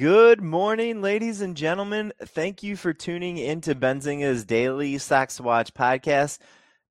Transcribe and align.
Good 0.00 0.40
morning, 0.40 1.02
ladies 1.02 1.42
and 1.42 1.54
gentlemen. 1.54 2.14
Thank 2.24 2.62
you 2.62 2.74
for 2.74 2.94
tuning 2.94 3.36
into 3.36 3.74
Benzinga's 3.74 4.46
Daily 4.46 4.96
Stocks 4.96 5.38
Watch 5.38 5.74
podcast, 5.74 6.38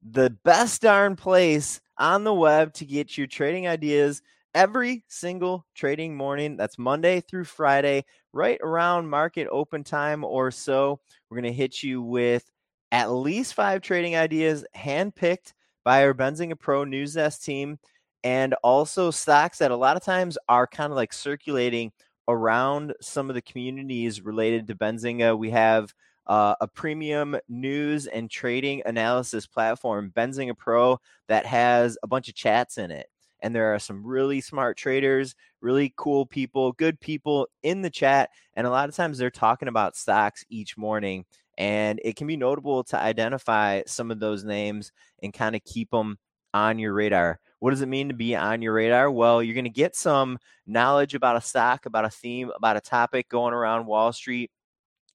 the 0.08 0.30
best 0.30 0.84
darn 0.84 1.16
place 1.16 1.82
on 1.98 2.24
the 2.24 2.36
web 2.36 2.72
to 2.76 2.86
get 2.86 3.18
your 3.18 3.26
trading 3.26 3.68
ideas 3.68 4.22
every 4.54 5.06
single 5.08 5.66
trading 5.74 6.16
morning. 6.16 6.56
That's 6.56 6.78
Monday 6.78 7.20
through 7.20 7.46
Friday, 7.46 8.06
right 8.32 8.60
around 8.62 9.10
market 9.10 9.48
open 9.50 9.84
time 9.84 10.24
or 10.24 10.52
so. 10.52 11.00
We're 11.32 11.42
going 11.42 11.52
to 11.52 11.58
hit 11.58 11.82
you 11.82 12.04
with 12.04 12.48
at 12.92 13.10
least 13.10 13.56
five 13.56 13.82
trading 13.82 14.18
ideas 14.18 14.64
handpicked 14.78 15.54
by 15.84 16.04
our 16.04 16.14
Benzinga 16.14 16.60
Pro 16.60 16.84
News 16.84 17.16
Desk 17.16 17.42
team, 17.42 17.80
and 18.24 18.54
also 18.64 19.10
stocks 19.10 19.58
that 19.58 19.72
a 19.72 19.76
lot 19.76 19.98
of 19.98 20.04
times 20.04 20.38
are 20.48 20.68
kind 20.68 20.92
of 20.92 20.96
like 20.96 21.12
circulating 21.12 21.92
around 22.30 22.94
some 23.02 23.30
of 23.30 23.34
the 23.34 23.42
communities 23.42 24.22
related 24.22 24.68
to 24.68 24.76
Benzinga. 24.76 25.38
We 25.38 25.50
have 25.50 25.94
uh, 26.28 26.54
a 26.62 26.68
premium 26.68 27.36
news 27.50 28.06
and 28.06 28.30
trading 28.30 28.84
analysis 28.86 29.48
platform, 29.48 30.14
Benzinga 30.16 30.56
Pro, 30.56 31.00
that 31.28 31.46
has 31.48 31.98
a 32.04 32.08
bunch 32.08 32.30
of 32.30 32.36
chats 32.36 32.78
in 32.78 32.92
it. 32.92 33.08
And 33.42 33.56
there 33.56 33.74
are 33.74 33.80
some 33.80 34.06
really 34.06 34.42
smart 34.42 34.78
traders, 34.78 35.34
really 35.62 35.92
cool 35.98 36.26
people, 36.26 36.74
good 36.74 37.00
people 37.00 37.48
in 37.64 37.82
the 37.82 37.90
chat. 37.90 38.30
And 38.54 38.68
a 38.68 38.70
lot 38.70 38.90
of 38.90 38.96
times 38.96 39.18
they're 39.18 39.32
talking 39.32 39.68
about 39.68 39.96
stocks 39.96 40.46
each 40.50 40.78
morning. 40.78 41.26
And 41.58 42.00
it 42.04 42.16
can 42.16 42.28
be 42.28 42.38
notable 42.38 42.84
to 42.86 43.00
identify 43.00 43.82
some 43.88 44.12
of 44.12 44.20
those 44.20 44.44
names 44.44 44.92
and 45.24 45.34
kind 45.34 45.56
of 45.56 45.64
keep 45.64 45.90
them 45.90 46.20
on 46.54 46.80
your 46.80 46.94
radar. 46.94 47.40
What 47.60 47.72
does 47.72 47.82
it 47.82 47.88
mean 47.88 48.08
to 48.10 48.14
be 48.14 48.36
on 48.36 48.62
your 48.62 48.74
radar? 48.74 49.12
Well, 49.12 49.44
you're 49.44 49.54
going 49.54 49.66
to 49.66 49.70
get 49.70 49.96
some 49.96 50.40
knowledge 50.66 51.14
about 51.14 51.36
a 51.36 51.42
stock, 51.42 51.86
about 51.86 52.06
a 52.06 52.10
theme, 52.10 52.52
about 52.56 52.78
a 52.78 52.82
topic 52.82 53.30
going 53.30 53.54
around 53.54 53.86
Wall 53.86 54.14
Street. 54.14 54.52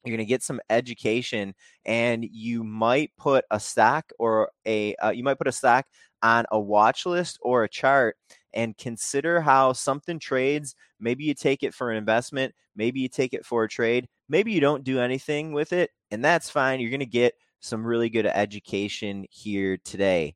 You're 0.05 0.17
going 0.17 0.27
to 0.27 0.31
get 0.31 0.43
some 0.43 0.61
education, 0.69 1.55
and 1.87 2.25
you 2.25 2.63
might 2.63 3.13
put 3.17 3.47
a 3.51 3.59
stock 3.59 4.13
or 4.19 4.51
a 4.67 4.95
uh, 4.97 5.11
you 5.11 5.25
might 5.25 5.39
put 5.39 5.49
a 5.49 5.53
stock 5.53 5.87
on 6.23 6.45
a 6.51 6.61
watch 6.61 7.07
list 7.07 7.39
or 7.41 7.65
a 7.65 7.69
chart 7.69 8.17
and 8.53 8.77
consider 8.77 9.41
how 9.41 9.73
something 9.73 10.19
trades. 10.19 10.75
Maybe 11.01 11.25
you 11.25 11.35
take 11.35 11.63
it 11.63 11.75
for 11.75 11.91
an 11.91 11.97
investment, 11.97 12.55
maybe 12.77 13.01
you 13.01 13.09
take 13.09 13.33
it 13.33 13.47
for 13.47 13.65
a 13.65 13.69
trade, 13.69 14.07
maybe 14.29 14.53
you 14.53 14.61
don't 14.61 14.85
do 14.85 15.01
anything 15.01 15.53
with 15.53 15.73
it, 15.73 15.91
and 16.11 16.23
that's 16.23 16.51
fine. 16.51 16.81
You're 16.81 16.91
going 16.91 17.01
to 17.01 17.07
get 17.07 17.35
some 17.61 17.87
really 17.87 18.11
good 18.11 18.27
education 18.27 19.25
here 19.31 19.79
today. 19.85 20.35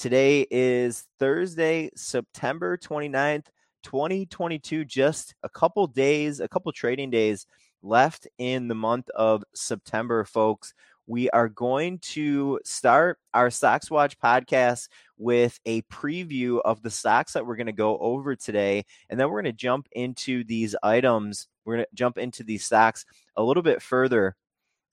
Today 0.00 0.46
is 0.50 1.06
Thursday, 1.18 1.90
September 1.94 2.78
29th, 2.78 3.48
2022. 3.82 4.86
Just 4.86 5.34
a 5.42 5.48
couple 5.50 5.86
days, 5.88 6.40
a 6.40 6.48
couple 6.48 6.72
trading 6.72 7.10
days 7.10 7.46
left 7.82 8.26
in 8.38 8.66
the 8.66 8.74
month 8.74 9.10
of 9.10 9.44
September, 9.54 10.24
folks. 10.24 10.72
We 11.06 11.28
are 11.28 11.50
going 11.50 11.98
to 11.98 12.60
start 12.64 13.18
our 13.34 13.50
Stocks 13.50 13.90
Watch 13.90 14.18
podcast 14.18 14.88
with 15.18 15.60
a 15.66 15.82
preview 15.82 16.62
of 16.64 16.80
the 16.80 16.88
stocks 16.90 17.34
that 17.34 17.44
we're 17.44 17.56
going 17.56 17.66
to 17.66 17.72
go 17.74 17.98
over 17.98 18.34
today. 18.34 18.86
And 19.10 19.20
then 19.20 19.28
we're 19.28 19.42
going 19.42 19.52
to 19.52 19.58
jump 19.58 19.86
into 19.92 20.44
these 20.44 20.74
items. 20.82 21.46
We're 21.66 21.74
going 21.74 21.84
to 21.84 21.94
jump 21.94 22.16
into 22.16 22.42
these 22.42 22.64
stocks 22.64 23.04
a 23.36 23.42
little 23.42 23.62
bit 23.62 23.82
further. 23.82 24.34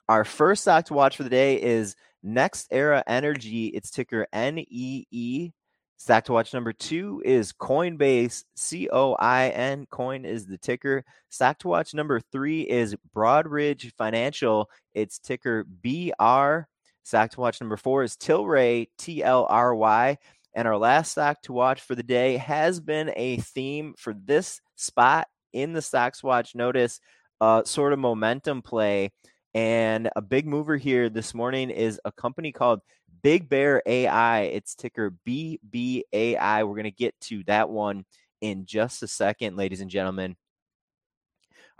Our 0.10 0.26
first 0.26 0.64
stock 0.64 0.84
to 0.88 0.94
watch 0.94 1.16
for 1.16 1.24
the 1.24 1.30
day 1.30 1.62
is 1.62 1.96
NextEra 2.28 3.04
Energy, 3.08 3.68
its 3.68 3.90
ticker 3.90 4.28
NEE. 4.34 5.54
Stock 6.00 6.26
to 6.26 6.34
watch 6.34 6.54
number 6.54 6.74
two 6.74 7.24
is 7.26 7.54
Coinbase, 7.54 8.44
C 8.56 8.88
O 8.92 9.14
I 9.14 9.50
N. 9.50 9.88
Coin 9.90 10.26
is 10.26 10.46
the 10.46 10.58
ticker. 10.58 11.04
Stock 11.30 11.58
to 11.60 11.68
watch 11.68 11.96
number 11.96 12.20
three 12.32 12.62
is 12.62 12.96
Broadridge 13.16 13.92
Financial, 13.98 14.70
its 14.94 15.18
ticker 15.18 15.64
BR. 15.64 16.68
Stock 17.04 17.32
to 17.32 17.40
watch 17.40 17.60
number 17.62 17.78
four 17.78 18.04
is 18.04 18.16
Tilray, 18.16 18.90
T 19.00 19.24
L 19.24 19.48
R 19.50 19.74
Y. 19.74 20.18
And 20.54 20.68
our 20.68 20.78
last 20.78 21.12
stock 21.12 21.42
to 21.44 21.54
watch 21.54 21.82
for 21.82 21.96
the 21.96 22.04
day 22.04 22.38
has 22.38 22.80
been 22.80 23.12
a 23.16 23.38
theme 23.38 23.94
for 23.98 24.14
this 24.14 24.60
spot 24.76 25.28
in 25.54 25.74
the 25.74 25.82
Stocks 25.82 26.24
Watch 26.24 26.56
notice, 26.56 27.00
uh, 27.42 27.64
sort 27.64 27.94
of 27.94 28.00
momentum 28.00 28.62
play. 28.62 29.12
And 29.58 30.08
a 30.16 30.22
big 30.22 30.46
mover 30.46 30.78
here 30.78 31.10
this 31.10 31.34
morning 31.34 31.72
is 31.72 32.00
a 32.06 32.12
company 32.12 32.52
called 32.52 32.80
Big 33.24 33.50
Bear 33.50 33.82
AI. 33.88 34.42
It's 34.42 34.76
ticker 34.76 35.16
BBAI. 35.26 36.04
We're 36.60 36.76
going 36.76 36.84
to 36.84 36.92
get 36.92 37.20
to 37.22 37.44
that 37.46 37.68
one 37.68 38.06
in 38.40 38.68
just 38.68 39.02
a 39.02 39.08
second, 39.08 39.58
ladies 39.58 39.82
and 39.82 39.90
gentlemen. 39.90 40.36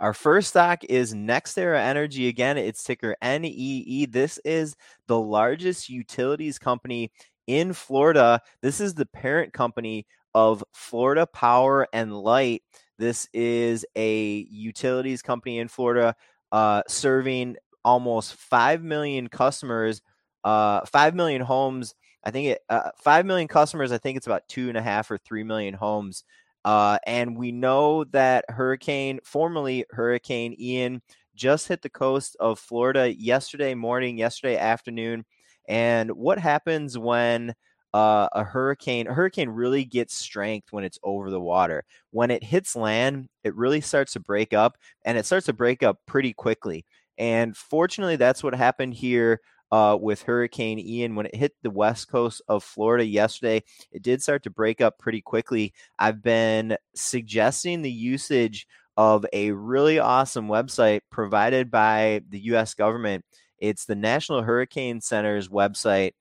Our 0.00 0.12
first 0.12 0.48
stock 0.48 0.82
is 0.88 1.14
NextEra 1.14 1.78
Energy. 1.78 2.26
Again, 2.26 2.58
it's 2.58 2.82
ticker 2.82 3.14
NEE. 3.22 4.06
This 4.06 4.38
is 4.44 4.74
the 5.06 5.20
largest 5.20 5.88
utilities 5.88 6.58
company 6.58 7.12
in 7.46 7.72
Florida. 7.72 8.40
This 8.60 8.80
is 8.80 8.94
the 8.94 9.06
parent 9.06 9.52
company 9.52 10.04
of 10.34 10.64
Florida 10.72 11.28
Power 11.28 11.86
and 11.92 12.12
Light. 12.12 12.64
This 12.98 13.28
is 13.32 13.86
a 13.94 14.48
utilities 14.50 15.22
company 15.22 15.60
in 15.60 15.68
Florida 15.68 16.16
uh, 16.50 16.82
serving 16.88 17.56
almost 17.84 18.34
5 18.34 18.82
million 18.82 19.28
customers, 19.28 20.02
uh, 20.44 20.84
5 20.86 21.14
million 21.14 21.42
homes. 21.42 21.94
I 22.24 22.30
think 22.30 22.48
it, 22.48 22.60
uh, 22.68 22.90
5 22.98 23.26
million 23.26 23.48
customers, 23.48 23.92
I 23.92 23.98
think 23.98 24.16
it's 24.16 24.26
about 24.26 24.48
two 24.48 24.68
and 24.68 24.76
a 24.76 24.82
half 24.82 25.10
or 25.10 25.18
3 25.18 25.44
million 25.44 25.74
homes. 25.74 26.24
Uh, 26.64 26.98
and 27.06 27.36
we 27.36 27.52
know 27.52 28.04
that 28.04 28.44
Hurricane, 28.48 29.20
formerly 29.24 29.84
Hurricane 29.90 30.54
Ian, 30.58 31.00
just 31.34 31.68
hit 31.68 31.82
the 31.82 31.88
coast 31.90 32.36
of 32.40 32.58
Florida 32.58 33.14
yesterday 33.14 33.74
morning, 33.74 34.18
yesterday 34.18 34.56
afternoon. 34.56 35.24
And 35.68 36.10
what 36.10 36.38
happens 36.38 36.98
when 36.98 37.54
uh, 37.94 38.28
a 38.32 38.44
hurricane, 38.44 39.06
a 39.06 39.14
hurricane 39.14 39.48
really 39.48 39.84
gets 39.84 40.14
strength 40.14 40.72
when 40.72 40.84
it's 40.84 40.98
over 41.02 41.30
the 41.30 41.40
water. 41.40 41.84
When 42.10 42.30
it 42.30 42.44
hits 42.44 42.76
land, 42.76 43.28
it 43.44 43.54
really 43.54 43.80
starts 43.80 44.12
to 44.12 44.20
break 44.20 44.52
up, 44.52 44.76
and 45.04 45.16
it 45.16 45.26
starts 45.26 45.46
to 45.46 45.52
break 45.52 45.82
up 45.82 45.98
pretty 46.06 46.32
quickly. 46.32 46.84
And 47.18 47.56
fortunately, 47.56 48.16
that's 48.16 48.42
what 48.42 48.54
happened 48.54 48.94
here 48.94 49.40
uh, 49.70 49.98
with 50.00 50.22
Hurricane 50.22 50.78
Ian. 50.78 51.14
When 51.16 51.26
it 51.26 51.34
hit 51.34 51.52
the 51.62 51.70
west 51.70 52.08
coast 52.10 52.40
of 52.48 52.64
Florida 52.64 53.04
yesterday, 53.04 53.64
it 53.92 54.02
did 54.02 54.22
start 54.22 54.44
to 54.44 54.50
break 54.50 54.80
up 54.80 54.98
pretty 54.98 55.20
quickly. 55.20 55.74
I've 55.98 56.22
been 56.22 56.76
suggesting 56.94 57.82
the 57.82 57.90
usage 57.90 58.66
of 58.96 59.26
a 59.32 59.50
really 59.52 59.98
awesome 59.98 60.48
website 60.48 61.00
provided 61.10 61.70
by 61.70 62.22
the 62.28 62.40
U.S. 62.40 62.74
government. 62.74 63.24
It's 63.58 63.84
the 63.84 63.94
National 63.94 64.42
Hurricane 64.42 65.00
Center's 65.00 65.48
website. 65.48 66.12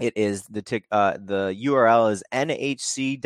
It 0.00 0.16
is 0.16 0.44
the 0.44 0.62
tick, 0.62 0.84
uh, 0.92 1.18
the 1.20 1.56
URL 1.64 2.12
is 2.12 2.22
nhc.noaa.gov. 2.32 3.22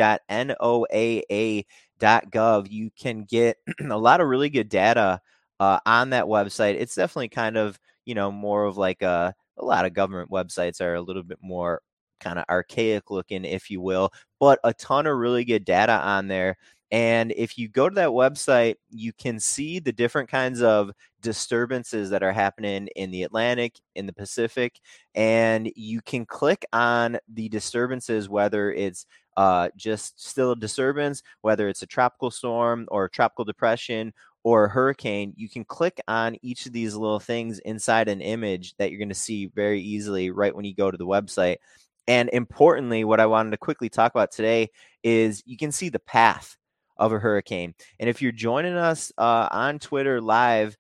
You 2.71 2.91
can 2.99 3.25
get 3.25 3.57
a 3.91 3.99
lot 3.99 4.23
of 4.23 4.29
really 4.29 4.49
good 4.49 4.71
data 4.71 5.21
uh, 5.63 5.79
on 5.87 6.11
that 6.11 6.25
website. 6.25 6.75
It's 6.75 6.97
definitely 6.97 7.29
kind 7.29 7.57
of, 7.57 7.79
you 8.05 8.17
know, 8.17 8.33
more 8.33 8.65
of 8.65 8.77
like 8.77 9.01
a, 9.03 9.33
a 9.57 9.65
lot 9.65 9.87
of 9.87 9.95
government 9.95 10.29
websites 10.29 10.81
are 10.81 10.97
a 10.97 11.01
little 11.01 11.23
bit 11.23 11.39
more 11.41 11.83
kind 12.19 12.41
of 12.41 12.45
archaic 12.51 13.13
looking, 13.13 13.45
if 13.45 13.71
you 13.71 13.81
will, 13.81 14.11
but 14.41 14.59
a 14.65 14.75
ton 14.75 15.07
of 15.07 15.17
really 15.17 15.45
good 15.45 15.65
data 15.65 15.93
on 15.93 16.27
there. 16.27 16.57
And 16.91 17.33
if 17.37 17.57
you 17.57 17.69
go 17.69 17.89
to 17.89 17.95
that 17.95 18.09
website, 18.09 18.75
you 18.91 19.13
can 19.13 19.39
see 19.39 19.79
the 19.79 19.93
different 19.93 20.29
kinds 20.29 20.63
of 20.63 20.91
disturbances 21.21 22.11
that 22.11 22.25
are 22.25 22.33
happening 22.33 22.89
in 22.97 23.13
the 23.13 23.23
Atlantic, 23.23 23.77
in 23.95 24.07
the 24.07 24.13
Pacific, 24.13 24.81
and 25.15 25.71
you 25.77 26.03
can 26.03 26.27
click 26.27 26.67
on 26.73 27.19
the 27.33 27.49
disturbances, 27.49 28.29
whether 28.29 28.73
it's 28.73 29.07
uh, 29.37 29.69
just 29.77 30.23
still 30.29 30.51
a 30.53 30.57
disturbance, 30.57 31.23
whether 31.41 31.69
it's 31.69 31.83
a 31.83 31.87
tropical 31.87 32.33
storm 32.33 32.87
or 32.91 33.05
a 33.05 33.11
tropical 33.11 33.45
depression 33.45 34.13
or 34.45 34.65
a 34.65 34.69
hurricane, 34.69 35.33
you 35.37 35.49
can 35.49 35.65
click 35.65 36.01
on 36.09 36.37
each 36.43 36.67
of 36.67 36.73
these 36.73 36.95
little 36.95 37.21
things 37.21 37.59
inside 37.61 38.09
an 38.09 38.21
image 38.21 38.75
that 38.77 38.91
you're 38.91 38.99
going 38.99 39.09
to 39.09 39.15
see 39.15 39.47
very 39.47 39.81
easily 39.81 40.31
right 40.31 40.55
when 40.55 40.65
you 40.65 40.75
go 40.75 40.91
to 40.91 40.97
the 40.97 41.07
website. 41.07 41.57
And 42.09 42.29
importantly, 42.33 43.05
what 43.05 43.21
I 43.21 43.27
wanted 43.27 43.53
to 43.53 43.59
quickly 43.59 43.89
talk 43.89 44.13
about 44.13 44.33
today 44.33 44.71
is 45.05 45.43
you 45.47 45.57
can 45.57 45.71
see 45.71 45.89
the 45.89 46.01
path 46.01 46.57
of 46.97 47.13
a 47.13 47.19
hurricane. 47.19 47.75
And 48.01 48.09
if 48.11 48.21
you're 48.21 48.33
joining 48.33 48.75
us 48.77 49.13
uh, 49.17 49.49
on 49.51 49.79
Twitter 49.79 50.21
live, 50.21 50.77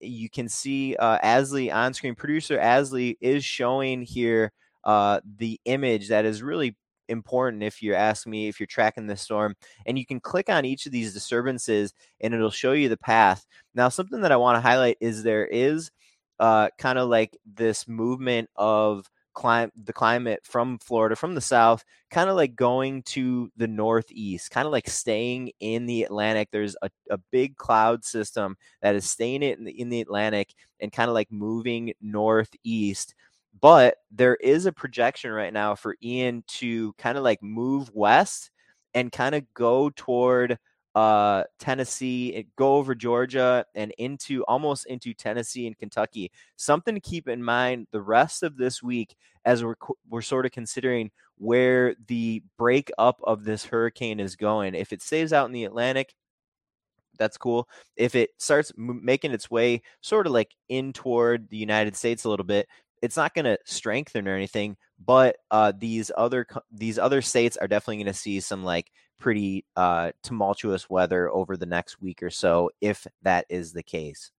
you 0.00 0.28
can 0.28 0.48
see 0.48 0.96
uh, 0.96 1.18
Asley 1.18 1.74
on 1.74 1.94
screen. 1.94 2.14
Producer 2.14 2.58
Asley 2.58 3.16
is 3.20 3.44
showing 3.44 4.02
here 4.02 4.52
uh, 4.84 5.20
the 5.38 5.60
image 5.64 6.08
that 6.08 6.24
is 6.24 6.42
really 6.42 6.76
important 7.08 7.62
if 7.62 7.82
you're 7.82 7.96
asking 7.96 8.30
me 8.30 8.48
if 8.48 8.60
you're 8.60 8.66
tracking 8.66 9.06
the 9.06 9.16
storm. 9.16 9.54
And 9.86 9.98
you 9.98 10.06
can 10.06 10.20
click 10.20 10.48
on 10.48 10.64
each 10.64 10.86
of 10.86 10.92
these 10.92 11.14
disturbances 11.14 11.92
and 12.20 12.34
it'll 12.34 12.50
show 12.50 12.72
you 12.72 12.88
the 12.88 12.96
path. 12.96 13.46
Now, 13.74 13.88
something 13.88 14.20
that 14.22 14.32
I 14.32 14.36
want 14.36 14.56
to 14.56 14.60
highlight 14.60 14.98
is 15.00 15.22
there 15.22 15.46
is 15.46 15.90
uh, 16.38 16.68
kind 16.78 16.98
of 16.98 17.08
like 17.08 17.36
this 17.46 17.88
movement 17.88 18.50
of 18.56 19.08
climate 19.36 19.72
the 19.84 19.92
climate 19.92 20.40
from 20.44 20.78
Florida 20.78 21.14
from 21.14 21.34
the 21.34 21.42
south 21.42 21.84
kind 22.10 22.30
of 22.30 22.36
like 22.36 22.56
going 22.56 23.02
to 23.02 23.50
the 23.58 23.68
northeast 23.68 24.50
kind 24.50 24.64
of 24.64 24.72
like 24.72 24.88
staying 24.88 25.50
in 25.60 25.84
the 25.84 26.04
Atlantic 26.04 26.48
there's 26.50 26.74
a, 26.80 26.88
a 27.10 27.18
big 27.30 27.54
cloud 27.58 28.02
system 28.02 28.56
that 28.80 28.94
is 28.94 29.08
staying 29.08 29.42
in 29.42 29.64
the, 29.64 29.78
in 29.78 29.90
the 29.90 30.00
Atlantic 30.00 30.54
and 30.80 30.90
kind 30.90 31.10
of 31.10 31.14
like 31.14 31.30
moving 31.30 31.92
northeast 32.00 33.14
but 33.60 33.96
there 34.10 34.36
is 34.36 34.66
a 34.66 34.72
projection 34.72 35.30
right 35.30 35.52
now 35.52 35.74
for 35.74 35.96
Ian 36.02 36.44
to 36.48 36.92
kind 36.94 37.18
of 37.18 37.24
like 37.24 37.42
move 37.42 37.90
west 37.94 38.50
and 38.94 39.12
kind 39.12 39.34
of 39.34 39.42
go 39.54 39.90
toward 39.96 40.58
uh, 40.94 41.44
Tennessee, 41.58 42.46
go 42.56 42.76
over 42.76 42.94
Georgia 42.94 43.64
and 43.74 43.92
into 43.98 44.42
almost 44.44 44.86
into 44.86 45.12
Tennessee 45.12 45.66
and 45.66 45.76
Kentucky. 45.76 46.32
Something 46.56 46.94
to 46.94 47.00
keep 47.00 47.28
in 47.28 47.42
mind 47.44 47.86
the 47.92 48.00
rest 48.00 48.42
of 48.42 48.56
this 48.56 48.82
week 48.82 49.14
as 49.44 49.62
we're 49.62 49.74
we're 50.08 50.22
sort 50.22 50.46
of 50.46 50.52
considering 50.52 51.10
where 51.36 51.94
the 52.08 52.42
breakup 52.56 53.20
of 53.24 53.44
this 53.44 53.64
hurricane 53.66 54.20
is 54.20 54.36
going. 54.36 54.74
If 54.74 54.92
it 54.92 55.02
stays 55.02 55.34
out 55.34 55.46
in 55.46 55.52
the 55.52 55.64
Atlantic, 55.64 56.14
that's 57.18 57.38
cool. 57.38 57.68
If 57.96 58.14
it 58.14 58.30
starts 58.38 58.72
m- 58.78 59.00
making 59.04 59.32
its 59.32 59.50
way 59.50 59.82
sort 60.02 60.26
of 60.26 60.32
like 60.32 60.50
in 60.68 60.92
toward 60.92 61.48
the 61.48 61.56
United 61.56 61.96
States 61.96 62.24
a 62.24 62.30
little 62.30 62.44
bit, 62.44 62.68
it's 63.06 63.16
not 63.16 63.34
going 63.34 63.44
to 63.44 63.56
strengthen 63.64 64.26
or 64.26 64.34
anything, 64.34 64.76
but 65.04 65.36
uh, 65.52 65.72
these 65.78 66.10
other 66.16 66.44
these 66.72 66.98
other 66.98 67.22
states 67.22 67.56
are 67.56 67.68
definitely 67.68 67.98
going 67.98 68.12
to 68.12 68.18
see 68.18 68.40
some 68.40 68.64
like 68.64 68.90
pretty 69.16 69.64
uh, 69.76 70.10
tumultuous 70.24 70.90
weather 70.90 71.30
over 71.30 71.56
the 71.56 71.66
next 71.66 72.02
week 72.02 72.20
or 72.20 72.30
so, 72.30 72.68
if 72.80 73.06
that 73.22 73.46
is 73.48 73.72
the 73.72 73.82
case. 73.84 74.32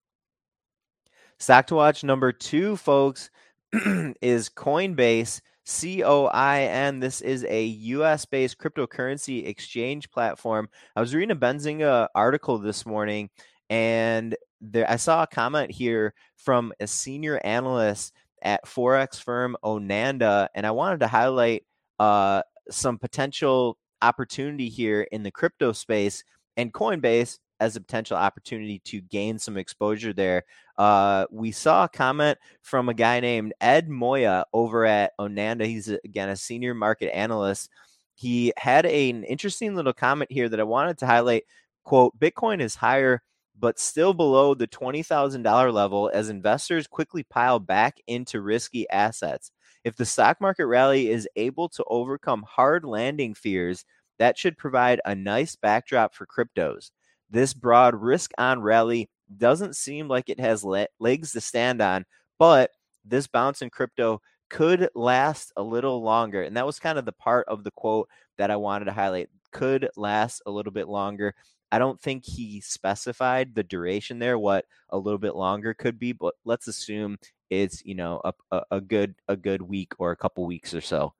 Stock 1.40 1.68
to 1.68 1.76
watch 1.76 2.04
number 2.04 2.34
two, 2.34 2.76
folks, 2.76 3.30
is 4.22 4.50
Coinbase. 4.50 5.42
C 5.70 6.02
O 6.02 6.28
I 6.28 6.62
N. 6.62 7.02
This 7.02 7.20
is 7.20 7.44
a 7.44 7.66
US 7.66 8.24
based 8.24 8.58
cryptocurrency 8.58 9.46
exchange 9.46 10.10
platform. 10.10 10.70
I 10.96 11.02
was 11.02 11.14
reading 11.14 11.32
a 11.32 11.36
Benzinga 11.36 12.08
article 12.16 12.58
this 12.58 12.86
morning 12.86 13.30
and 13.70 14.34
there 14.62 14.90
I 14.90 14.96
saw 14.96 15.24
a 15.24 15.28
comment 15.28 15.72
here 15.72 16.14
from 16.38 16.72
a 16.80 16.88
senior 16.88 17.42
analyst 17.44 18.14
at 18.48 18.66
Forex 18.66 19.22
firm 19.22 19.58
OANDA, 19.62 20.48
and 20.56 20.66
I 20.66 20.72
wanted 20.72 21.02
to 21.02 21.08
highlight 21.08 21.66
uh, 22.00 22.42
some 22.72 22.98
potential 22.98 23.78
opportunity 24.02 24.70
here 24.70 25.02
in 25.12 25.22
the 25.22 25.32
crypto 25.32 25.74
space 25.74 26.24
and 26.56 26.74
Coinbase 26.74 27.40
as 27.60 27.76
a 27.76 27.82
potential 27.82 28.16
opportunity 28.16 28.80
to 28.86 29.02
gain 29.02 29.38
some 29.38 29.58
exposure 29.58 30.14
there. 30.14 30.44
Uh, 30.78 31.26
we 31.30 31.52
saw 31.52 31.84
a 31.84 31.90
comment 31.90 32.38
from 32.62 32.88
a 32.88 32.94
guy 32.94 33.20
named 33.20 33.54
Ed 33.60 33.90
Moya 33.90 34.46
over 34.54 34.86
at 34.86 35.12
OANDA. 35.20 35.66
He's 35.66 35.90
again 35.90 36.30
a 36.30 36.38
senior 36.38 36.74
market 36.74 37.14
analyst. 37.14 37.70
He 38.16 38.54
had 38.56 38.86
an 38.86 39.26
interesting 39.26 39.76
little 39.76 39.92
comment 39.92 40.32
here 40.32 40.48
that 40.48 40.60
I 40.60 40.64
wanted 40.64 41.00
to 41.00 41.06
highlight. 41.06 41.44
Quote: 41.84 42.18
Bitcoin 42.18 42.62
is 42.62 42.76
higher, 42.76 43.22
but 43.60 43.80
still 43.80 44.14
below 44.14 44.54
the 44.54 44.68
twenty 44.68 45.04
thousand 45.04 45.44
dollar 45.44 45.72
level 45.72 46.10
as 46.14 46.30
investors 46.30 46.88
quickly 46.88 47.24
pile 47.24 47.60
back 47.60 47.98
into 48.08 48.42
risky 48.42 48.90
assets. 48.90 49.52
If 49.84 49.96
the 49.96 50.06
stock 50.06 50.42
market 50.42 50.66
rally 50.68 51.10
is 51.10 51.28
able 51.36 51.70
to 51.70 51.84
overcome 51.88 52.44
hard 52.48 52.84
landing 52.84 53.34
fears, 53.34 53.86
that 54.20 54.38
should 54.38 54.58
provide 54.58 55.02
a 55.06 55.16
nice 55.16 55.56
backdrop 55.56 56.14
for 56.14 56.26
cryptos. 56.26 56.92
This 57.30 57.54
broad 57.54 57.96
risk 57.96 58.32
on 58.38 58.62
rally 58.62 59.10
doesn't 59.38 59.76
seem 59.76 60.08
like 60.08 60.30
it 60.30 60.40
has 60.40 60.64
le- 60.64 60.88
legs 61.00 61.32
to 61.34 61.42
stand 61.42 61.82
on, 61.82 62.06
but 62.40 62.72
this 63.06 63.28
bounce 63.28 63.62
in 63.62 63.70
crypto 63.70 64.22
could 64.50 64.90
last 64.96 65.52
a 65.58 65.62
little 65.64 66.02
longer. 66.02 66.42
And 66.44 66.56
that 66.58 66.66
was 66.66 66.80
kind 66.80 66.98
of 66.98 67.06
the 67.06 67.12
part 67.12 67.48
of 67.48 67.64
the 67.64 67.72
quote 67.72 68.10
that 68.38 68.52
I 68.52 68.56
wanted 68.56 68.86
to 68.86 68.94
highlight. 68.94 69.30
Could 69.52 69.90
last 69.96 70.42
a 70.46 70.52
little 70.52 70.72
bit 70.72 70.88
longer. 70.88 71.34
I 71.72 71.80
don't 71.80 72.00
think 72.00 72.26
he 72.26 72.62
specified 72.62 73.56
the 73.56 73.64
duration 73.64 74.20
there, 74.20 74.40
what 74.40 74.66
a 74.90 74.98
little 74.98 75.18
bit 75.20 75.36
longer 75.36 75.74
could 75.74 76.00
be, 76.00 76.14
but 76.14 76.36
let's 76.46 76.68
assume 76.68 77.18
it's 77.50 77.84
you 77.86 77.96
know 77.96 78.22
a, 78.52 78.62
a, 78.72 78.82
good 78.82 79.16
a 79.28 79.36
good 79.36 79.62
week 79.62 79.94
or 80.00 80.12
a 80.12 80.18
couple 80.18 80.46
weeks 80.46 80.74
or 80.74 80.82
so. 80.82 81.14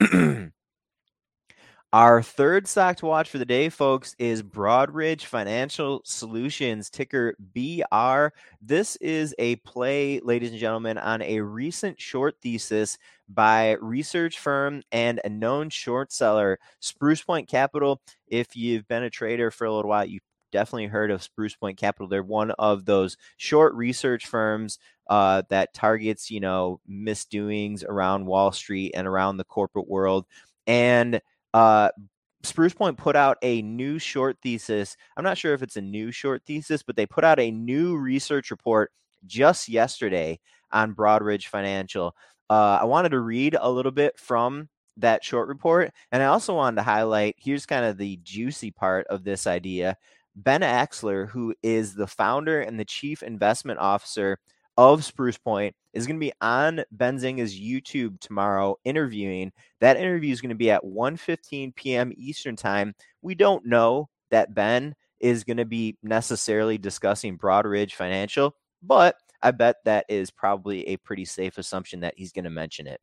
Our 1.94 2.22
third 2.22 2.66
stock 2.66 2.96
to 2.98 3.06
watch 3.06 3.28
for 3.28 3.36
the 3.36 3.44
day, 3.44 3.68
folks, 3.68 4.16
is 4.18 4.42
Broadridge 4.42 5.24
Financial 5.26 6.00
Solutions, 6.06 6.88
ticker 6.88 7.34
BR. 7.38 8.28
This 8.62 8.96
is 8.96 9.34
a 9.38 9.56
play, 9.56 10.18
ladies 10.20 10.52
and 10.52 10.58
gentlemen, 10.58 10.96
on 10.96 11.20
a 11.20 11.40
recent 11.42 12.00
short 12.00 12.36
thesis 12.40 12.96
by 13.28 13.72
research 13.82 14.38
firm 14.38 14.82
and 14.90 15.20
a 15.22 15.28
known 15.28 15.68
short 15.68 16.12
seller, 16.12 16.58
Spruce 16.80 17.20
Point 17.22 17.46
Capital. 17.46 18.00
If 18.26 18.56
you've 18.56 18.88
been 18.88 19.02
a 19.02 19.10
trader 19.10 19.50
for 19.50 19.66
a 19.66 19.74
little 19.74 19.90
while, 19.90 20.06
you've 20.06 20.22
definitely 20.50 20.86
heard 20.86 21.10
of 21.10 21.22
Spruce 21.22 21.56
Point 21.56 21.76
Capital. 21.76 22.08
They're 22.08 22.22
one 22.22 22.52
of 22.52 22.86
those 22.86 23.18
short 23.36 23.74
research 23.74 24.26
firms 24.26 24.78
uh, 25.10 25.42
that 25.50 25.74
targets, 25.74 26.30
you 26.30 26.40
know, 26.40 26.80
misdoings 26.88 27.84
around 27.84 28.24
Wall 28.24 28.50
Street 28.50 28.92
and 28.94 29.06
around 29.06 29.36
the 29.36 29.44
corporate 29.44 29.88
world. 29.88 30.24
And 30.66 31.20
uh, 31.54 31.90
Spruce 32.42 32.74
Point 32.74 32.98
put 32.98 33.14
out 33.14 33.38
a 33.42 33.62
new 33.62 33.98
short 33.98 34.38
thesis. 34.42 34.96
I'm 35.16 35.24
not 35.24 35.38
sure 35.38 35.54
if 35.54 35.62
it's 35.62 35.76
a 35.76 35.82
new 35.82 36.10
short 36.10 36.42
thesis, 36.44 36.82
but 36.82 36.96
they 36.96 37.06
put 37.06 37.24
out 37.24 37.38
a 37.38 37.50
new 37.50 37.96
research 37.96 38.50
report 38.50 38.90
just 39.26 39.68
yesterday 39.68 40.40
on 40.72 40.94
Broadridge 40.94 41.46
Financial. 41.46 42.16
Uh, 42.50 42.78
I 42.80 42.84
wanted 42.84 43.10
to 43.10 43.20
read 43.20 43.56
a 43.58 43.70
little 43.70 43.92
bit 43.92 44.18
from 44.18 44.68
that 44.96 45.24
short 45.24 45.48
report, 45.48 45.92
and 46.10 46.22
I 46.22 46.26
also 46.26 46.54
wanted 46.54 46.76
to 46.76 46.82
highlight 46.82 47.36
here's 47.38 47.66
kind 47.66 47.84
of 47.84 47.96
the 47.96 48.18
juicy 48.22 48.70
part 48.70 49.06
of 49.06 49.24
this 49.24 49.46
idea. 49.46 49.96
Ben 50.34 50.62
Axler, 50.62 51.28
who 51.28 51.54
is 51.62 51.94
the 51.94 52.06
founder 52.06 52.60
and 52.60 52.78
the 52.80 52.84
chief 52.84 53.22
investment 53.22 53.78
officer 53.78 54.38
of 54.76 55.04
Spruce 55.04 55.38
Point 55.38 55.74
is 55.92 56.06
going 56.06 56.18
to 56.18 56.24
be 56.24 56.32
on 56.40 56.82
Benzinga's 56.96 57.58
YouTube 57.58 58.18
tomorrow 58.20 58.76
interviewing. 58.84 59.52
That 59.80 59.96
interview 59.96 60.32
is 60.32 60.40
going 60.40 60.50
to 60.50 60.54
be 60.54 60.70
at 60.70 60.84
1:15 60.84 61.74
p.m. 61.74 62.12
Eastern 62.16 62.56
Time. 62.56 62.94
We 63.20 63.34
don't 63.34 63.66
know 63.66 64.08
that 64.30 64.54
Ben 64.54 64.94
is 65.20 65.44
going 65.44 65.58
to 65.58 65.64
be 65.64 65.96
necessarily 66.02 66.78
discussing 66.78 67.38
Broadridge 67.38 67.92
Financial, 67.92 68.56
but 68.82 69.16
I 69.42 69.50
bet 69.50 69.76
that 69.84 70.06
is 70.08 70.30
probably 70.30 70.88
a 70.88 70.96
pretty 70.98 71.24
safe 71.24 71.58
assumption 71.58 72.00
that 72.00 72.14
he's 72.16 72.32
going 72.32 72.44
to 72.44 72.50
mention 72.50 72.86
it. 72.86 73.00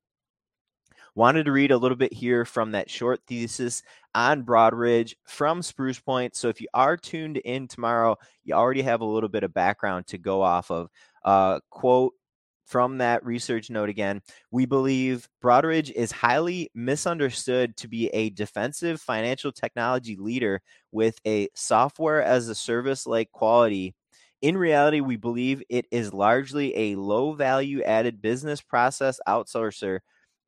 Wanted 1.20 1.48
to 1.48 1.52
read 1.52 1.72
a 1.72 1.78
little 1.78 1.98
bit 1.98 2.14
here 2.14 2.46
from 2.46 2.72
that 2.72 2.90
short 2.90 3.20
thesis 3.28 3.84
on 4.16 4.46
Broadridge 4.46 5.16
from 5.26 5.62
Spruce 5.62 6.00
Point. 6.00 6.34
So 6.34 6.48
if 6.48 6.62
you 6.62 6.70
are 6.74 6.96
tuned 6.96 7.36
in 7.36 7.68
tomorrow, 7.68 8.16
you 8.46 8.54
already 8.54 8.84
have 8.84 9.02
a 9.02 9.06
little 9.06 9.28
bit 9.28 9.44
of 9.44 9.54
background 9.54 10.08
to 10.08 10.18
go 10.18 10.42
off 10.42 10.72
of. 10.72 10.88
Uh, 11.26 11.60
quote 11.72 12.14
from 12.64 13.00
that 13.00 13.26
research 13.26 13.70
note 13.70 13.90
again, 13.90 14.22
we 14.50 14.66
believe 14.66 15.28
Broadridge 15.44 15.92
is 15.92 16.14
highly 16.14 16.72
misunderstood 16.74 17.76
to 17.76 17.90
be 17.90 18.08
a 18.12 18.30
defensive 18.30 19.02
financial 19.02 19.52
technology 19.52 20.16
leader 20.16 20.62
with 20.94 21.20
a 21.28 21.50
software 21.54 22.24
as 22.24 22.48
a 22.48 22.56
service 22.56 23.06
like 23.06 23.30
quality. 23.34 23.94
In 24.42 24.56
reality, 24.56 25.02
we 25.02 25.18
believe 25.18 25.64
it 25.68 25.86
is 25.92 26.14
largely 26.14 26.74
a 26.78 26.96
low 26.96 27.34
value 27.34 27.84
added 27.84 28.22
business 28.22 28.62
process 28.62 29.20
outsourcer 29.28 30.00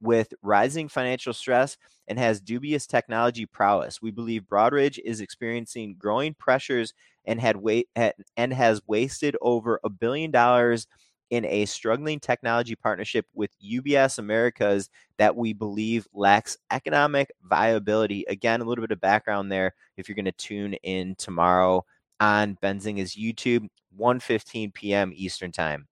with 0.01 0.33
rising 0.41 0.89
financial 0.89 1.33
stress 1.33 1.77
and 2.07 2.17
has 2.19 2.41
dubious 2.41 2.87
technology 2.87 3.45
prowess. 3.45 4.01
We 4.01 4.11
believe 4.11 4.43
Broadridge 4.43 4.99
is 5.03 5.21
experiencing 5.21 5.95
growing 5.97 6.33
pressures 6.33 6.93
and 7.25 7.39
had 7.39 7.57
wait 7.57 7.87
and 7.95 8.53
has 8.53 8.81
wasted 8.87 9.35
over 9.41 9.79
a 9.83 9.89
billion 9.89 10.31
dollars 10.31 10.87
in 11.29 11.45
a 11.45 11.65
struggling 11.65 12.19
technology 12.19 12.75
partnership 12.75 13.25
with 13.33 13.51
UBS 13.63 14.19
Americas 14.19 14.89
that 15.17 15.35
we 15.35 15.53
believe 15.53 16.07
lacks 16.13 16.57
economic 16.71 17.31
viability. 17.43 18.25
Again, 18.27 18.59
a 18.59 18.65
little 18.65 18.83
bit 18.83 18.91
of 18.91 18.99
background 18.99 19.51
there 19.51 19.73
if 19.95 20.09
you're 20.09 20.15
going 20.15 20.25
to 20.25 20.31
tune 20.33 20.73
in 20.83 21.15
tomorrow 21.15 21.85
on 22.19 22.57
Benzinga's 22.61 23.15
YouTube, 23.15 23.67
1:15 23.97 24.73
p.m. 24.73 25.11
Eastern 25.15 25.51
Time. 25.51 25.87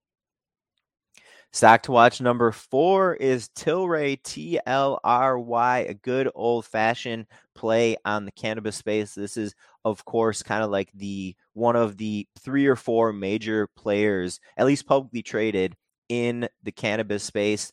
Stock 1.51 1.81
to 1.83 1.91
watch 1.91 2.21
number 2.21 2.51
four 2.51 3.15
is 3.15 3.49
Tilray 3.49 4.21
T 4.21 4.59
L 4.67 4.99
R 5.03 5.39
Y, 5.39 5.79
a 5.79 5.93
good 5.95 6.29
old 6.35 6.65
fashioned 6.65 7.25
play 7.55 7.97
on 8.05 8.25
the 8.25 8.31
cannabis 8.31 8.75
space. 8.75 9.15
This 9.15 9.35
is, 9.35 9.55
of 9.83 10.05
course, 10.05 10.43
kind 10.43 10.63
of 10.63 10.69
like 10.69 10.91
the 10.93 11.35
one 11.53 11.75
of 11.75 11.97
the 11.97 12.27
three 12.39 12.67
or 12.67 12.75
four 12.75 13.11
major 13.11 13.67
players, 13.75 14.39
at 14.57 14.67
least 14.67 14.85
publicly 14.85 15.23
traded, 15.23 15.75
in 16.07 16.47
the 16.63 16.71
cannabis 16.71 17.23
space 17.23 17.71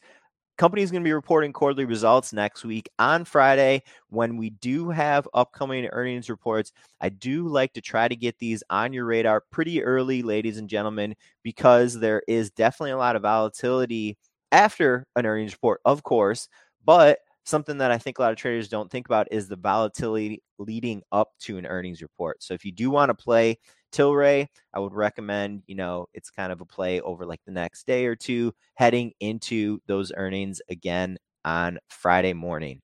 company 0.56 0.82
is 0.82 0.90
going 0.90 1.02
to 1.02 1.08
be 1.08 1.12
reporting 1.12 1.52
quarterly 1.52 1.84
results 1.84 2.32
next 2.32 2.64
week 2.64 2.88
on 2.98 3.24
Friday 3.24 3.82
when 4.08 4.36
we 4.36 4.50
do 4.50 4.90
have 4.90 5.28
upcoming 5.34 5.86
earnings 5.86 6.30
reports. 6.30 6.72
I 7.00 7.10
do 7.10 7.46
like 7.48 7.72
to 7.74 7.80
try 7.80 8.08
to 8.08 8.16
get 8.16 8.38
these 8.38 8.62
on 8.70 8.92
your 8.92 9.04
radar 9.04 9.42
pretty 9.50 9.82
early, 9.82 10.22
ladies 10.22 10.58
and 10.58 10.68
gentlemen, 10.68 11.14
because 11.42 11.94
there 11.98 12.22
is 12.26 12.50
definitely 12.50 12.92
a 12.92 12.98
lot 12.98 13.16
of 13.16 13.22
volatility 13.22 14.16
after 14.52 15.06
an 15.16 15.26
earnings 15.26 15.52
report, 15.52 15.80
of 15.84 16.02
course, 16.02 16.48
but 16.84 17.18
something 17.44 17.78
that 17.78 17.92
I 17.92 17.98
think 17.98 18.18
a 18.18 18.22
lot 18.22 18.32
of 18.32 18.38
traders 18.38 18.68
don't 18.68 18.90
think 18.90 19.06
about 19.06 19.28
is 19.30 19.48
the 19.48 19.56
volatility 19.56 20.42
leading 20.58 21.02
up 21.12 21.30
to 21.40 21.58
an 21.58 21.66
earnings 21.66 22.02
report. 22.02 22.42
So 22.42 22.54
if 22.54 22.64
you 22.64 22.72
do 22.72 22.90
want 22.90 23.10
to 23.10 23.14
play 23.14 23.58
Tilray, 23.92 24.48
I 24.74 24.78
would 24.78 24.92
recommend, 24.92 25.62
you 25.66 25.74
know, 25.74 26.06
it's 26.14 26.30
kind 26.30 26.52
of 26.52 26.60
a 26.60 26.66
play 26.66 27.00
over 27.00 27.24
like 27.26 27.40
the 27.46 27.52
next 27.52 27.86
day 27.86 28.06
or 28.06 28.16
two 28.16 28.52
heading 28.74 29.12
into 29.20 29.80
those 29.86 30.12
earnings 30.16 30.60
again 30.68 31.18
on 31.44 31.78
Friday 31.88 32.32
morning. 32.32 32.80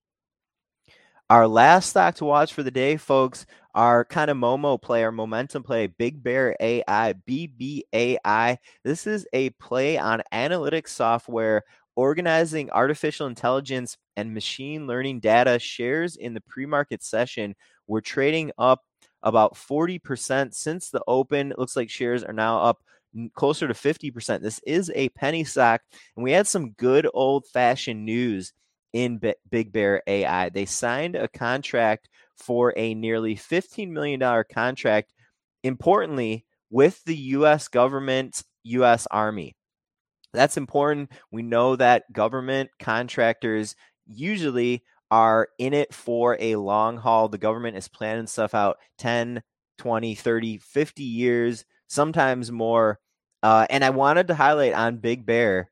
Our 1.31 1.49
last 1.49 1.91
stock 1.91 2.15
to 2.17 2.25
watch 2.25 2.53
for 2.53 2.63
the 2.63 2.71
day, 2.71 2.97
folks, 2.97 3.47
our 3.75 4.05
kind 4.05 4.31
of 4.31 4.37
Momo 4.37 4.81
play, 4.81 5.03
our 5.03 5.13
momentum 5.13 5.63
play, 5.63 5.87
Big 5.87 6.23
Bear 6.23 6.55
AI, 6.61 7.15
BBAI. 7.27 8.59
This 8.85 9.07
is 9.07 9.27
a 9.33 9.51
play 9.51 9.97
on 9.97 10.23
analytics 10.33 10.89
software 10.89 11.63
organizing 11.97 12.71
artificial 12.71 13.27
intelligence 13.27 13.97
and 14.17 14.35
machine 14.35 14.87
learning 14.87 15.21
data 15.21 15.59
shares 15.59 16.17
in 16.17 16.35
the 16.35 16.41
pre-market 16.43 17.03
session 17.03 17.55
we're 17.87 18.01
trading 18.01 18.51
up 18.59 18.83
about 19.23 19.55
40% 19.55 20.55
since 20.55 20.91
the 20.91 21.03
open. 21.07 21.53
It 21.53 21.59
looks 21.59 21.77
like 21.77 21.91
shares 21.91 22.25
are 22.25 22.33
now 22.33 22.61
up 22.63 22.83
closer 23.35 23.69
to 23.69 23.75
50% 23.75 24.41
this 24.41 24.59
is 24.67 24.91
a 24.95 25.11
penny 25.11 25.45
stock 25.45 25.83
and 26.17 26.25
we 26.25 26.33
had 26.33 26.47
some 26.47 26.71
good 26.71 27.07
old 27.13 27.47
fashioned 27.47 28.03
news 28.07 28.55
in 28.95 29.19
B- 29.19 29.35
big 29.51 29.71
bear 29.71 30.03
ai 30.07 30.49
they 30.49 30.65
signed 30.65 31.15
a 31.15 31.29
contract 31.29 32.09
for 32.39 32.73
a 32.75 32.95
nearly 32.95 33.37
$15 33.37 33.91
million 33.91 34.45
contract 34.51 35.13
importantly 35.63 36.47
with 36.71 37.05
the 37.05 37.15
us 37.15 37.69
government 37.69 38.43
us 38.65 39.07
army. 39.11 39.55
That's 40.33 40.57
important. 40.57 41.11
We 41.31 41.43
know 41.43 41.77
that 41.77 42.11
government 42.13 42.71
contractors 42.79 43.77
usually 44.07 44.83
are 45.13 45.51
in 45.59 45.75
it 45.75 45.95
for 45.95 46.39
a 46.41 46.57
long 46.57 46.99
haul. 46.99 47.29
The 47.29 47.39
government 47.39 47.79
is 47.79 47.89
planning 47.89 48.27
stuff 48.29 48.55
out 48.55 48.79
10, 48.99 49.45
20, 49.79 50.17
30, 50.17 50.59
50 50.59 51.05
years, 51.05 51.67
sometimes 51.89 52.53
more. 52.53 53.01
Uh, 53.45 53.67
and 53.71 53.85
I 53.85 53.91
wanted 53.91 54.29
to 54.29 54.37
highlight 54.37 54.75
on 54.75 54.99
Big 54.99 55.27
Bear 55.27 55.71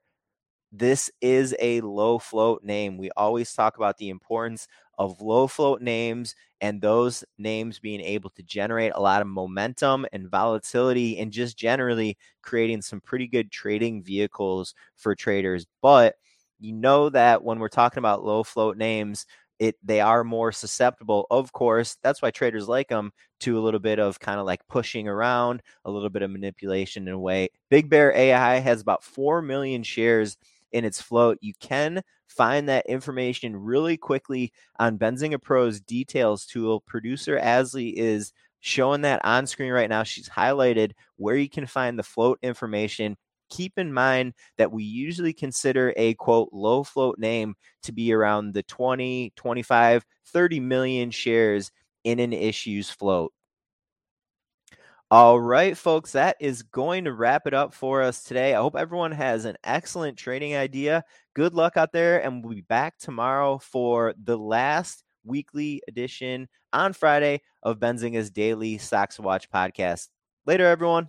this 0.72 1.10
is 1.20 1.54
a 1.60 1.80
low 1.80 2.18
float 2.18 2.62
name. 2.62 2.96
We 2.96 3.10
always 3.16 3.52
talk 3.52 3.76
about 3.76 3.98
the 3.98 4.08
importance 4.10 4.68
of 4.98 5.20
low 5.20 5.46
float 5.46 5.80
names 5.82 6.34
and 6.60 6.80
those 6.80 7.24
names 7.38 7.78
being 7.78 8.00
able 8.00 8.30
to 8.30 8.42
generate 8.42 8.92
a 8.94 9.00
lot 9.00 9.22
of 9.22 9.26
momentum 9.28 10.06
and 10.12 10.30
volatility 10.30 11.18
and 11.18 11.32
just 11.32 11.56
generally 11.56 12.18
creating 12.42 12.82
some 12.82 13.00
pretty 13.00 13.26
good 13.26 13.50
trading 13.50 14.02
vehicles 14.02 14.74
for 14.96 15.14
traders. 15.14 15.66
But 15.82 16.16
you 16.60 16.72
know 16.72 17.08
that 17.10 17.42
when 17.42 17.58
we're 17.58 17.68
talking 17.68 17.98
about 17.98 18.24
low 18.24 18.42
float 18.42 18.76
names, 18.76 19.26
it 19.58 19.76
they 19.82 20.00
are 20.00 20.24
more 20.24 20.52
susceptible 20.52 21.26
of 21.30 21.52
course 21.52 21.98
that's 22.02 22.22
why 22.22 22.30
traders 22.30 22.66
like 22.66 22.88
them 22.88 23.12
to 23.40 23.58
a 23.58 23.60
little 23.60 23.78
bit 23.78 23.98
of 23.98 24.18
kind 24.18 24.40
of 24.40 24.46
like 24.46 24.66
pushing 24.68 25.06
around 25.06 25.60
a 25.84 25.90
little 25.90 26.08
bit 26.08 26.22
of 26.22 26.30
manipulation 26.30 27.06
in 27.06 27.12
a 27.12 27.18
way 27.18 27.46
big 27.68 27.90
bear 27.90 28.10
ai 28.16 28.56
has 28.56 28.80
about 28.80 29.04
4 29.04 29.42
million 29.42 29.82
shares 29.82 30.38
in 30.72 30.84
its 30.84 31.00
float. 31.00 31.38
You 31.40 31.52
can 31.60 32.02
find 32.26 32.68
that 32.68 32.86
information 32.86 33.56
really 33.56 33.96
quickly 33.96 34.52
on 34.78 34.98
Benzinga 34.98 35.42
Pro's 35.42 35.80
details 35.80 36.46
tool. 36.46 36.80
Producer 36.80 37.38
Asley 37.38 37.92
is 37.94 38.32
showing 38.60 39.02
that 39.02 39.20
on 39.24 39.46
screen 39.46 39.72
right 39.72 39.88
now. 39.88 40.02
She's 40.02 40.28
highlighted 40.28 40.92
where 41.16 41.36
you 41.36 41.48
can 41.48 41.66
find 41.66 41.98
the 41.98 42.02
float 42.02 42.38
information. 42.42 43.16
Keep 43.50 43.78
in 43.78 43.92
mind 43.92 44.34
that 44.58 44.72
we 44.72 44.84
usually 44.84 45.32
consider 45.32 45.92
a 45.96 46.14
quote 46.14 46.48
low 46.52 46.82
float 46.84 47.18
name 47.18 47.54
to 47.82 47.92
be 47.92 48.12
around 48.12 48.54
the 48.54 48.62
20, 48.62 49.32
25, 49.36 50.04
30 50.26 50.60
million 50.60 51.10
shares 51.10 51.70
in 52.04 52.18
an 52.18 52.32
issues 52.32 52.90
float. 52.90 53.32
All 55.12 55.40
right, 55.40 55.76
folks, 55.76 56.12
that 56.12 56.36
is 56.38 56.62
going 56.62 57.04
to 57.04 57.12
wrap 57.12 57.48
it 57.48 57.54
up 57.54 57.74
for 57.74 58.00
us 58.00 58.22
today. 58.22 58.54
I 58.54 58.60
hope 58.60 58.76
everyone 58.76 59.10
has 59.10 59.44
an 59.44 59.56
excellent 59.64 60.16
trading 60.16 60.54
idea. 60.54 61.02
Good 61.34 61.52
luck 61.52 61.76
out 61.76 61.90
there, 61.92 62.22
and 62.22 62.44
we'll 62.44 62.54
be 62.54 62.60
back 62.60 62.96
tomorrow 62.96 63.58
for 63.58 64.14
the 64.22 64.38
last 64.38 65.02
weekly 65.24 65.82
edition 65.88 66.48
on 66.72 66.92
Friday 66.92 67.40
of 67.64 67.80
Benzinga's 67.80 68.30
daily 68.30 68.78
Stocks 68.78 69.18
Watch 69.18 69.50
podcast. 69.50 70.08
Later, 70.46 70.66
everyone. 70.66 71.08